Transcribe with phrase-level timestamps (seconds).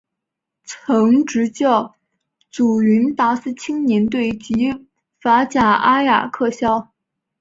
[0.63, 1.93] 曾执教
[2.49, 4.87] 祖云达斯青年队及
[5.19, 6.91] 法甲阿雅克肖。